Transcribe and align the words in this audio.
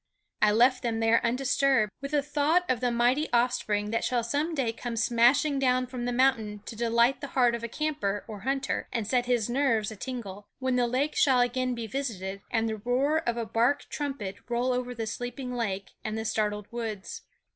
I 0.41 0.51
left 0.51 0.81
them 0.81 0.99
there 0.99 1.23
undisturbed, 1.23 1.91
with 2.01 2.11
a 2.15 2.23
thought 2.23 2.67
of 2.67 2.79
the 2.79 2.89
mighty 2.89 3.31
offspring 3.31 3.91
that 3.91 4.03
shall 4.03 4.23
some 4.23 4.55
day 4.55 4.73
come 4.73 4.95
smashing 4.95 5.59
down 5.59 5.85
from 5.85 6.05
the 6.05 6.11
mountain 6.11 6.63
to 6.65 6.75
delight 6.75 7.21
the 7.21 7.27
heart 7.37 7.53
of 7.53 7.63
camper 7.71 8.25
or 8.27 8.39
hunter 8.39 8.87
and 8.91 9.05
set 9.05 9.27
his 9.27 9.47
nerves 9.47 9.91
a 9.91 9.95
tingle, 9.95 10.47
when 10.57 10.75
the 10.75 10.87
lake 10.87 11.15
shall 11.15 11.39
again 11.41 11.75
be 11.75 11.85
visited 11.85 12.41
and 12.49 12.67
the 12.67 12.77
roar 12.77 13.19
of 13.29 13.37
a 13.37 13.45
bark 13.45 13.89
trumpet 13.89 14.37
roll 14.49 14.73
over 14.73 14.95
the 14.95 15.05
sleeping 15.05 15.53
lake 15.53 15.91
and 16.03 16.17
the 16.17 16.25
startled 16.25 16.65
woods. 16.71 17.21